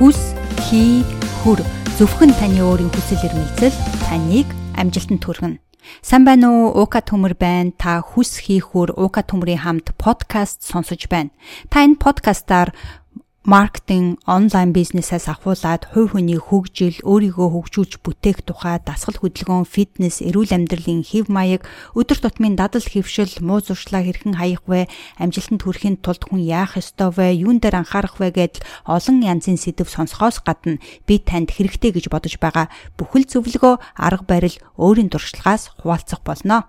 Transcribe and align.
хүс, 0.00 0.32
хий, 0.64 1.04
хүр 1.44 1.60
зөвхөн 2.00 2.32
таны 2.40 2.64
өөрийн 2.64 2.88
хүсэл 2.88 3.20
эрмэлзэл 3.20 3.76
таныг 4.08 4.48
амжилтанд 4.80 5.20
хүргэнэ. 5.20 5.60
Сайн 6.00 6.24
байна 6.24 6.48
уу? 6.48 6.72
Ука 6.72 7.04
төмөр 7.04 7.36
байна. 7.36 7.76
Та 7.76 8.00
хүс 8.00 8.40
хийхүр 8.40 8.96
Ука 8.96 9.20
төмрийн 9.20 9.60
хамт 9.60 9.92
подкаст 10.00 10.64
сонсож 10.64 11.04
байна. 11.04 11.36
Та 11.68 11.84
энэ 11.84 12.00
подкастаар 12.00 12.72
маркетинг, 13.44 14.20
онлайн 14.26 14.76
бизнесээс 14.76 15.24
ахуулаад 15.32 15.88
хувь 15.88 16.12
хүний 16.12 16.36
хөгжил, 16.36 17.00
өөрийгөө 17.00 17.48
хөгжүүлж 17.56 18.04
бүтээх 18.04 18.44
тухай 18.44 18.76
дасгал 18.84 19.16
хөдөлгөөн, 19.16 19.64
фитнес, 19.64 20.20
эрүүл 20.20 20.52
амьдралын 20.52 21.00
хэв 21.00 21.32
маяг, 21.32 21.64
өдөр 21.96 22.20
тутмын 22.20 22.52
дадал 22.60 22.84
хэвшил, 22.84 23.32
муу 23.40 23.64
зуршлаа 23.64 24.04
хэрхэн 24.04 24.36
хаях 24.36 24.68
вэ, 24.68 24.92
амжилтанд 25.16 25.64
хүрэхин 25.64 25.96
тулд 26.04 26.28
хүн 26.28 26.44
яах 26.44 26.76
ёстой 26.76 27.16
вэ, 27.16 27.40
юун 27.40 27.64
дээр 27.64 27.80
анхаарах 27.80 28.20
вэ 28.20 28.28
гэдэл 28.28 28.64
олон 28.84 29.24
янзын 29.24 29.56
сэдв 29.56 29.88
сонсохоос 29.88 30.44
гадна 30.44 30.76
би 31.08 31.16
танд 31.16 31.48
хэрэгтэй 31.56 31.96
гэж 31.96 32.12
бодож 32.12 32.36
байгаа 32.36 32.68
бүхэл 33.00 33.24
зөвлөгөө, 33.24 33.80
арга 33.96 34.24
барил 34.28 34.60
өөрийн 34.76 35.08
туршлагаас 35.08 35.72
хуваалцах 35.80 36.20
болно. 36.28 36.68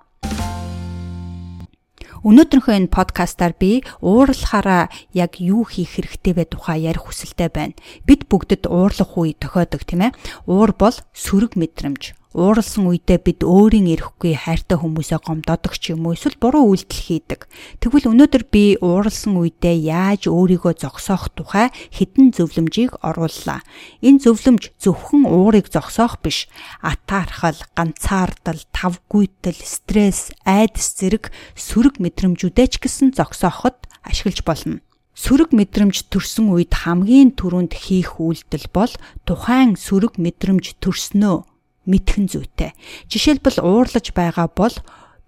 Өнөөдрийнхөө 2.22 2.76
энэ 2.78 2.94
подкастаар 2.94 3.58
би 3.58 3.82
уурлахаараа 4.06 4.94
яг 5.18 5.42
юу 5.42 5.66
хийх 5.66 5.98
хэрэгтэй 5.98 6.34
вэ 6.38 6.46
тухай 6.54 6.86
ярих 6.86 7.10
хүсэлтэй 7.10 7.50
байна. 7.50 7.74
Бид 8.06 8.30
бүгдэд 8.30 8.70
уурлах 8.70 9.18
үе 9.18 9.34
тохиодог 9.34 9.82
тийм 9.90 10.06
ээ. 10.06 10.16
Уур 10.46 10.78
бол 10.78 10.94
сөрөг 11.18 11.58
мэдрэмж 11.58 12.21
ууралсан 12.32 12.88
үедээ 12.88 13.20
бид 13.20 13.40
өөрийн 13.44 13.92
эрэхгүй 13.92 14.40
хайртай 14.40 14.80
хүмүүсээ 14.80 15.20
гомдоодог 15.20 15.76
ч 15.76 15.92
юм 15.92 16.08
уу 16.08 16.16
эсвэл 16.16 16.40
буруу 16.40 16.72
үйлдэл 16.72 17.28
хийдэг. 17.28 17.52
Тэгвэл 17.84 18.08
өнөөдөр 18.08 18.44
би 18.48 18.80
ууралсан 18.80 19.36
үедээ 19.36 19.92
яаж 19.92 20.32
өөрийгөө 20.32 20.80
зогсоох 20.80 21.28
тухай 21.36 21.76
хідэн 21.92 22.32
зөвлөмжийг 22.32 23.04
орууллаа. 23.04 23.68
Энэ 24.00 24.24
зөвлөмж 24.24 24.72
зөвхөн 24.80 25.28
уурыг 25.28 25.68
зогсоох 25.68 26.24
биш, 26.24 26.48
атаархал, 26.80 27.60
ганцаардал, 27.76 28.64
тавгүйтэл, 28.72 29.60
стресс, 29.60 30.32
айдас 30.48 30.96
зэрэг 30.96 31.36
сөрөг 31.60 32.00
мэдрэмжүүдээ 32.00 32.68
ч 32.72 32.80
гэсэн 32.80 33.12
зогсооход 33.12 33.92
ашиглаж 34.08 34.40
болно. 34.48 34.80
Сөрөг 35.12 35.52
мэдрэмж 35.52 36.08
төрсөн 36.08 36.56
үед 36.56 36.72
хамгийн 36.88 37.36
түрүүнд 37.36 37.76
хийх 37.76 38.24
үйлдэл 38.24 38.72
бол 38.72 38.94
тухайн 39.28 39.76
сөрөг 39.76 40.16
мэдрэмж 40.16 40.80
төрснөө 40.80 41.51
мэдхэн 41.86 42.30
зүйтэй. 42.30 42.76
Жишээлбэл 43.10 43.62
уурлаж 43.62 44.14
байгаа 44.14 44.48
бол 44.52 44.76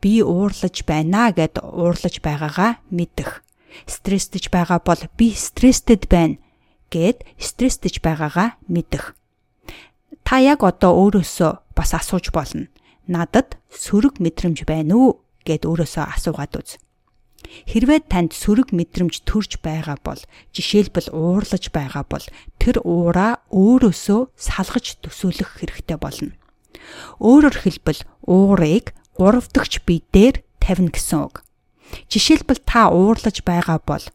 би 0.03 0.21
уурлаж 0.21 0.83
байна 0.85 1.31
гэд 1.31 1.63
уурлаж 1.63 2.19
байгаагаа 2.19 2.83
мэдэх. 2.91 3.41
Стресстэж 3.87 4.53
байгаа 4.53 4.79
бол 4.83 5.01
би 5.17 5.33
стресстэд 5.33 6.11
байна 6.11 6.37
гэд 6.93 7.25
стресстэж 7.39 8.03
байгаагаа 8.05 8.59
мэдэх. 8.69 9.17
Та 10.23 10.37
яг 10.37 10.61
одоо 10.63 10.93
өөрөөсөө 10.93 11.75
бас 11.75 11.91
асууж 11.97 12.29
болно. 12.35 12.69
Надад 13.07 13.57
сөрөг 13.73 14.21
мэдрэмж 14.21 14.63
байна 14.69 14.93
уу 14.95 15.09
гэд 15.47 15.65
өөрөөсөө 15.65 16.05
асуугаад 16.15 16.53
үз. 16.61 16.77
Хэрвээ 17.67 18.07
танд 18.07 18.31
сөрөг 18.31 18.71
мэдрэмж 18.71 19.27
төрж 19.27 19.59
байгаа 19.59 19.99
бол 19.99 20.21
жишээлбэл 20.55 21.11
уурлаж 21.11 21.63
байгаа 21.75 22.03
бол 22.07 22.25
тэр 22.61 22.79
уураа 22.87 23.43
өөрөөсөө 23.51 24.21
салгаж 24.37 25.03
төсөөлөх 25.03 25.59
хэрэгтэй 25.59 25.97
болно. 25.99 26.31
Өөрөөр 27.19 27.55
хэлбэл 27.59 28.01
уурыг 28.25 28.93
гуравдагч 29.17 29.83
бие 29.85 30.01
дээр 30.13 30.35
тавина 30.59 30.91
гэсэн 30.91 31.19
үг. 31.27 31.43
Жишээлбэл 32.09 32.61
та 32.65 32.89
уурлаж 32.89 33.45
байгаа 33.45 33.79
бол 33.83 34.05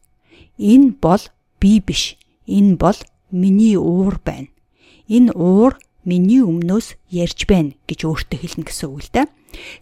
энэ 0.59 0.98
бол 0.98 1.23
би 1.61 1.81
биш. 1.81 2.19
Энэ 2.47 2.77
бол 2.77 2.98
миний 3.31 3.77
уур 3.77 4.19
байна. 4.25 4.48
Энэ 5.06 5.33
уур 5.37 5.78
миний 6.05 6.42
өмнөөс 6.42 6.97
ярьж 7.12 7.45
байна 7.47 7.77
гэж 7.87 8.09
өөртөө 8.09 8.39
хэлнэ 8.41 8.65
гэсэн 8.67 8.88
үг 8.88 9.03
л 9.04 9.12
дээ. 9.12 9.27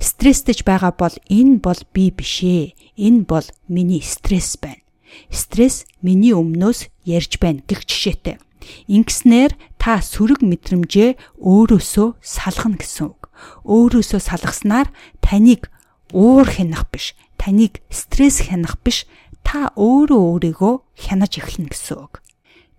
Стресстэж 0.02 0.66
байгаа 0.66 0.92
бол 0.92 1.14
энэ 1.30 1.62
бол 1.62 1.80
би 1.94 2.10
биш 2.10 2.42
ээ. 2.42 2.74
Энэ 2.98 3.22
бол 3.24 3.46
миний 3.70 4.02
стресс 4.02 4.58
байна. 4.58 4.82
Стресс 5.30 5.86
миний 6.02 6.34
өмнөөс 6.34 6.90
ярьж 7.06 7.38
байна 7.38 7.62
гэх 7.66 7.86
жишээтэй. 7.86 8.42
Ингэснээр 8.90 9.54
та 9.86 10.02
сөрөг 10.02 10.42
мэдрэмжээ 10.42 11.14
өөрөөсөө 11.38 12.18
салгана 12.18 12.74
гэсэн 12.74 13.06
үг. 13.06 13.30
Өөрөөсөө 13.70 14.18
салгаснаар 14.18 14.90
таныг 15.22 15.70
уур 16.10 16.42
хянах 16.42 16.90
биш, 16.90 17.14
таныг 17.38 17.78
стресс 17.86 18.42
хянах 18.50 18.82
биш, 18.82 19.06
та 19.46 19.70
өөрөө 19.78 20.18
өөрийгөө 20.42 20.74
хянаж 20.90 21.38
эхэлнэ 21.38 21.70
гэсэн 21.70 22.02
үг. 22.02 22.18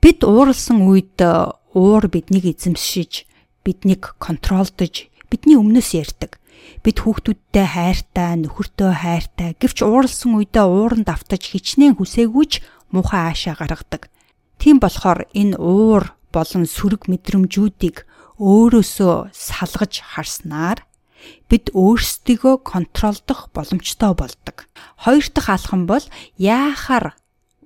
Бид 0.04 0.28
ууралсан 0.28 0.84
үед 0.84 1.16
э, 1.24 1.56
уур 1.72 2.04
биднийг 2.12 2.44
эзэмшиж, 2.44 3.24
биднийг 3.64 4.20
контролдож, 4.20 5.08
бидний 5.32 5.56
өмнөөс 5.56 5.96
ярьдаг. 5.96 6.44
Бид 6.84 7.08
хүүхдүүдтэй 7.08 7.68
хайртай, 7.72 8.36
нөхөртөө 8.36 8.92
хайртай. 8.92 9.56
Гэвч 9.56 9.80
ууралсан 9.80 10.44
үедээ 10.44 10.68
ууранд 10.68 11.08
автаж 11.08 11.56
хичнээн 11.56 11.96
хүсээгүйч 11.96 12.92
муухай 12.92 13.32
аашаа 13.32 13.56
гаргадаг. 13.56 14.12
Тийм 14.60 14.84
болохоор 14.84 15.24
энэ 15.32 15.56
уур 15.56 16.17
болон 16.38 16.70
сүрэг 16.70 17.10
мэдрэмжүүдийг 17.10 18.06
өөрөөсөө 18.38 19.34
салгаж 19.34 19.94
харснаар 20.14 20.86
бид 21.50 21.74
өөрсдийгөө 21.74 22.62
контролдох 22.62 23.50
боломжтой 23.50 24.14
болдог. 24.14 24.70
Хоёр 25.02 25.26
дахь 25.34 25.50
алхам 25.50 25.90
бол 25.90 26.06
яахаар 26.38 27.18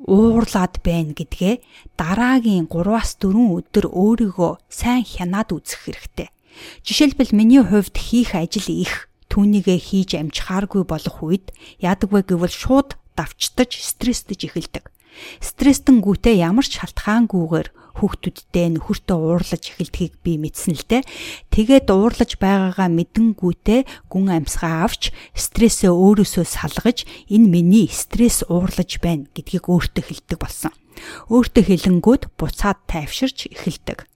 уурлаад 0.08 0.80
байна 0.82 1.14
гэдгээ 1.14 1.62
дараагийн 2.00 2.72
3-аас 2.72 3.20
4 3.20 3.36
өдөр 3.36 3.86
өөрийгөө 3.92 4.52
сайн 4.72 5.04
хянаад 5.04 5.52
үзэх 5.52 5.92
хэрэгтэй. 5.92 6.30
Жишээлбэл 6.88 7.36
миний 7.36 7.62
хувьд 7.62 7.96
хийх 8.00 8.34
ажил 8.34 8.68
их 8.72 9.12
түүнийгээ 9.30 9.80
хийж 9.80 10.16
амжихааргүй 10.16 10.84
болох 10.88 11.18
үед 11.24 11.54
яадаг 11.80 12.10
вэ 12.12 12.24
гэвэл 12.28 12.52
шууд 12.52 12.98
давчтаж 13.16 13.72
стресстэж 13.78 14.40
эхэлдэг. 14.48 14.90
Стресстэн-гүйтэй 15.44 16.42
ямар 16.42 16.66
ч 16.66 16.80
шалтгаангүйгээр 16.82 17.68
хүүхдүүдтэй 18.02 18.68
нөхөртөө 18.80 19.18
уурлаж 19.20 19.64
эхэлдгийг 19.76 20.14
би 20.24 20.40
мэдсэн 20.40 20.74
л 20.80 20.86
дээ. 20.88 21.04
Тэгээд 21.52 21.88
уурлаж 21.92 22.40
байгаагаа 22.40 22.88
мэдэнгүйтэй 22.88 23.84
гүн 24.08 24.28
амьсгаа 24.32 24.88
авч 24.88 25.12
стрессээ 25.36 25.92
өөрөөсөө 25.92 26.46
салгаж 26.48 27.04
энэ 27.28 27.52
миний 27.52 27.88
стресс 27.92 28.48
уурлаж 28.48 28.98
байна 29.04 29.28
гэдгийг 29.36 29.68
өөртөө 29.68 30.04
хэлдэг 30.08 30.40
болсон. 30.40 30.74
Өөртөө 31.28 31.64
хэлэнгүүд 31.68 32.24
буцаад 32.40 32.80
тайвширч 32.88 33.52
эхэлдэг. 33.52 34.08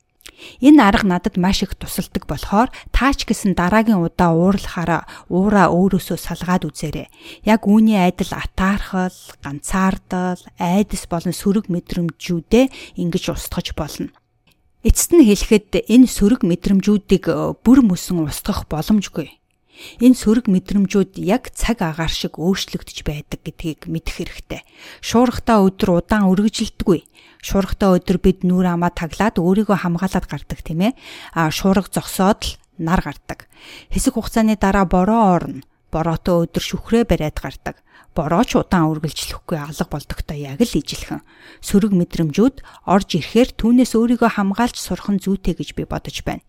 Энэ 0.59 0.84
арга 0.84 1.07
надад 1.07 1.35
маш 1.38 1.63
их 1.63 1.75
тусалдаг 1.75 2.28
болохоор 2.28 2.69
таач 2.91 3.23
гэсэн 3.23 3.56
дараагийн 3.56 4.03
удаа 4.03 4.35
уурлахаараа 4.35 5.07
уураа 5.31 5.72
өөрөөсөө 5.72 6.18
салгаад 6.19 6.68
үзээрэй. 6.68 7.07
Яг 7.47 7.63
үүний 7.68 7.97
айдал 8.00 8.31
атаархал, 8.35 9.16
ганцаардал, 9.44 10.41
айдас 10.59 11.07
болон 11.07 11.34
сөрөг 11.34 11.72
мэдрэмжүүдээ 11.72 13.00
ингэж 13.00 13.23
устгаж 13.31 13.75
болно. 13.75 14.12
Эцэст 14.85 15.18
нь 15.18 15.25
хэлэхэд 15.25 15.90
энэ 15.90 16.06
сөрөг 16.06 16.46
мэдрэмжүүдийг 16.46 17.25
бүр 17.66 17.79
мөсөн 17.81 18.22
устгах 18.28 18.69
боломжгүй. 18.69 19.34
Энэ 20.00 20.16
сөрөг 20.16 20.47
мэдрэмжүүд 20.47 21.19
яг 21.19 21.52
цаг 21.52 21.84
агаар 21.84 22.13
шиг 22.13 22.40
өөрчлөгдөж 22.40 23.03
байдаг 23.03 23.44
гэдгийг 23.44 23.91
мэдэх 23.91 24.16
хэрэгтэй. 24.23 24.62
Шуурхтаа 25.03 25.67
өдөр 25.67 26.00
удаан 26.00 26.31
үргэлжилдэггүй. 26.31 27.00
Шуурхтаа 27.45 28.01
өдөр 28.01 28.17
бид 28.17 28.41
нүур 28.41 28.66
амаа 28.66 28.89
таглаад 28.89 29.38
өөрийгөө 29.38 29.85
хамгаалаад 29.85 30.25
гардаг 30.25 30.66
тийм 30.66 30.81
ээ. 30.89 30.97
А 31.38 31.53
шуурга 31.53 31.94
зогсоод 31.94 32.41
л 32.41 32.57
нар 32.81 33.06
гардаг. 33.06 33.45
Хэсэг 33.94 34.17
хугацааны 34.17 34.57
дараа 34.57 34.89
бороо 34.89 35.38
орно. 35.38 35.61
Бороотоо 35.94 36.50
өдөр 36.50 36.63
шүхрээ 36.66 37.05
бариад 37.05 37.38
гардаг. 37.38 37.85
Борооч 38.17 38.57
удаан 38.57 38.89
үргэлжлэхгүй 38.89 39.61
алга 39.61 39.85
болдогтой 39.85 40.41
яг 40.41 40.57
л 40.57 40.73
ижилхэн. 40.73 41.22
Сөрөг 41.61 41.94
мэдрэмжүүд 41.94 42.66
орж 42.90 43.09
ирэхээр 43.14 43.53
түүнээс 43.53 43.93
өөрийгөө 43.93 44.41
хамгаалж 44.41 44.81
сурах 44.81 45.14
нь 45.14 45.22
зүйтэй 45.22 45.53
гэж 45.53 45.78
би 45.78 45.85
бодож 45.85 46.25
байна. 46.25 46.41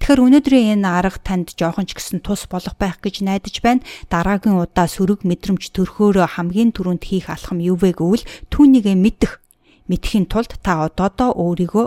Тэгэхээр 0.00 0.24
өнөөдрийн 0.24 0.80
энэ 0.80 0.88
арга 0.88 1.20
танд 1.20 1.52
жоохон 1.54 1.86
ч 1.86 1.94
гэсэн 1.98 2.24
тус 2.24 2.48
болох 2.48 2.74
байх 2.80 2.98
гэж 3.04 3.20
найдаж 3.22 3.60
байна. 3.60 3.84
Дараагийн 4.08 4.56
удаа 4.58 4.88
сөрөг 4.88 5.28
мэдрэмж 5.28 5.74
төрхөөрөө 5.76 6.38
хамгийн 6.38 6.72
түрүүнд 6.72 7.04
хийх 7.04 7.28
алхам 7.28 7.60
юу 7.60 7.76
вэ 7.76 7.94
гэвэл 7.94 8.24
түүнийгээ 8.48 8.96
мэдэх. 8.96 9.42
Мэдхийн 9.88 10.28
тулд 10.28 10.56
та 10.62 10.84
одоодоо 10.86 11.32
өөрийгөө 11.34 11.86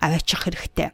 аваачих 0.00 0.48
хэрэгтэй. 0.48 0.90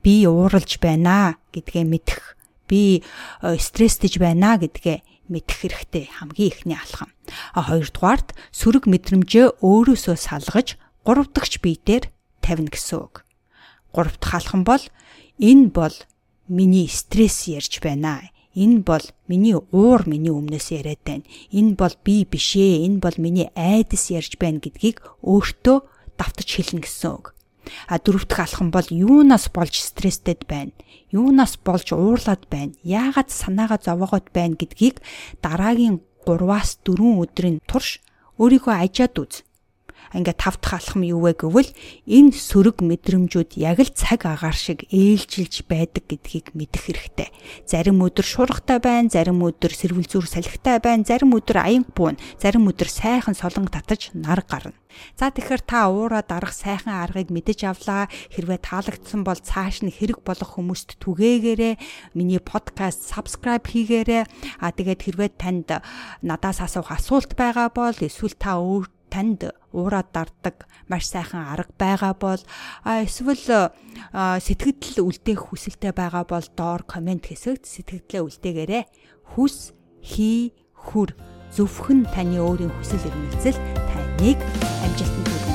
Би 0.00 0.24
ууралж 0.26 0.80
байна 0.80 1.36
гэдгээ 1.52 1.84
мэдэх. 1.84 2.36
Би 2.68 3.00
э, 3.00 3.56
стресстэж 3.60 4.18
байна 4.18 4.56
гэдгээ 4.56 5.28
мэдэх 5.28 5.56
хэрэгтэй 5.60 6.08
хамгийн 6.08 6.50
ихний 6.52 6.76
алхам. 6.80 7.12
А 7.52 7.68
хоёрдугаарт 7.68 8.36
сөрөг 8.52 8.88
мэдрэмжээ 8.88 9.60
өөрөөсөө 9.60 10.16
салгаж 10.16 10.76
гурав 11.04 11.28
дахь 11.32 11.60
бие 11.60 11.80
дээр 11.80 12.08
тавина 12.40 12.72
гэсэн 12.72 13.00
үг. 13.00 13.24
Гурав 13.92 14.16
дахь 14.20 14.40
алхам 14.40 14.64
бол 14.64 14.84
Энэ 15.38 15.70
бол 15.74 15.92
миний 16.46 16.88
стресс 16.88 17.48
ярьж 17.48 17.80
байна. 17.82 18.22
Энэ 18.54 18.86
бол 18.86 19.04
миний 19.26 19.58
уур 19.58 20.06
миний 20.06 20.30
өмнөөс 20.30 20.70
яриад 20.70 21.02
байна. 21.04 21.26
Энэ 21.50 21.74
бол 21.74 21.94
би 22.04 22.24
биш 22.24 22.54
ээ. 22.56 22.86
Энэ 22.86 22.98
бол 23.02 23.16
миний 23.18 23.50
айдас 23.54 24.10
ярьж 24.14 24.38
байна 24.38 24.62
гэдгийг 24.62 25.02
өөртөө 25.26 25.78
давтаж 26.18 26.48
хэлнэ 26.54 26.86
гэсэн 26.86 27.10
үг. 27.10 27.34
А 27.88 27.98
дөрөв 27.98 28.28
дэх 28.28 28.40
алхам 28.44 28.70
бол 28.70 28.86
юунаас 28.86 29.50
болж 29.50 29.74
стресстэд 29.74 30.46
байна? 30.46 30.72
Юунаас 31.10 31.56
болж 31.58 31.90
уурлаад 31.90 32.46
байна? 32.46 32.76
Яагаад 32.84 33.32
санаагаа 33.32 33.80
зовоогоод 33.82 34.30
байна 34.30 34.54
гэдгийг 34.54 35.00
дараагийн 35.42 36.04
3-аас 36.28 36.80
4 36.84 37.24
өдрийн 37.24 37.58
турш 37.66 38.00
өөрийгөө 38.38 38.74
ажиад 38.84 39.16
үз 39.18 39.42
ингээд 40.14 40.38
тав 40.38 40.56
дахь 40.62 40.78
алхам 40.78 41.02
юу 41.02 41.26
вэ 41.26 41.34
гэвэл 41.42 41.70
энэ 42.06 42.32
сөрөг 42.32 42.80
мэдрэмжүүд 42.80 43.58
яг 43.58 43.82
л 43.82 43.90
цаг 43.90 44.24
агаар 44.30 44.54
шиг 44.54 44.86
ээлжилж 44.88 45.66
байдаг 45.66 46.06
гэдгийг 46.06 46.54
мэдэх 46.54 46.86
хэрэгтэй. 46.86 47.28
Зарим 47.66 47.98
өдөр 48.06 48.22
шуургатай 48.22 48.78
байна, 48.78 49.10
зарим 49.10 49.42
өдөр 49.42 49.74
сэрвэл 49.74 50.06
зүр 50.06 50.30
салхитай 50.30 50.78
байна, 50.78 51.02
зарим 51.02 51.34
өдөр 51.34 51.58
аянг 51.66 51.90
буун, 51.90 52.16
зарим 52.38 52.70
өдөр 52.70 52.86
сайхан 52.86 53.34
солон 53.34 53.66
татаж 53.66 54.14
нар 54.14 54.46
гарна. 54.46 54.78
За 55.18 55.30
тэгэхээр 55.30 55.62
та 55.66 55.90
уура 55.90 56.22
дарах 56.22 56.54
сайхан 56.54 56.94
аргыг 56.94 57.30
мэдэж 57.30 57.66
авлаа. 57.66 58.06
Хэрвээ 58.30 58.60
таалагдсан 58.62 59.26
бол 59.26 59.38
цааш 59.38 59.82
нь 59.82 59.90
хэрэг 59.90 60.22
болох 60.22 60.54
хүмүүст 60.54 61.02
түгээгээрээ 61.02 62.14
миний 62.14 62.38
подкаст 62.38 63.02
subscribe 63.10 63.66
хийгээрээ. 63.66 64.24
А 64.62 64.70
тэгээд 64.70 65.00
хэрвээ 65.02 65.30
танд 65.34 65.82
надаас 66.22 66.62
асуух 66.62 66.94
асуулт 66.94 67.34
байгаа 67.34 67.74
бол 67.74 67.94
эсвэл 67.94 68.38
та 68.38 68.58
өөр 68.62 68.86
танд 69.14 69.54
уураад 69.70 70.10
дарддаг. 70.10 70.66
Маш 70.90 71.06
сайхан 71.06 71.46
арга 71.46 71.70
байгаа 71.78 72.14
бол 72.18 72.42
эсвэл 72.82 73.70
сэтгэл 74.42 75.06
үлдээх 75.06 75.54
хүсэлтэй 75.54 75.94
байгаа 75.94 76.26
бол 76.26 76.46
доор 76.58 76.82
комент 76.82 77.30
хэсэгт 77.30 77.62
сэтгэлдээ 77.62 78.26
үлдээгээрэй. 78.26 78.84
Хүс 79.38 79.70
хий 80.02 80.50
хүр. 80.74 81.14
Зөвхөн 81.54 82.10
таны 82.10 82.42
өөрийн 82.42 82.74
хүсэл 82.74 83.06
эрмэлзэл 83.06 83.58
таныг 83.94 84.42
амжилтанд 84.82 85.53